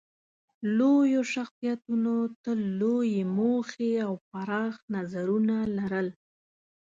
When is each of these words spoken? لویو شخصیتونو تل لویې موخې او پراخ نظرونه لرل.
لویو 0.77 1.21
شخصیتونو 1.33 2.15
تل 2.43 2.59
لویې 2.79 3.21
موخې 3.37 3.91
او 4.07 4.13
پراخ 4.29 4.75
نظرونه 4.95 5.55
لرل. 5.77 6.07